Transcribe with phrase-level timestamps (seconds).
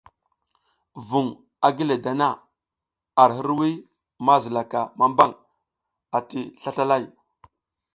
[1.07, 1.27] Vuŋ
[1.65, 2.29] a gi le dana
[3.21, 3.73] ar hirwuy
[4.25, 5.33] ma zilaka mambang
[6.17, 7.03] ati slaslalay.